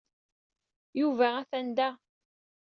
[0.99, 1.89] Yuba atan da.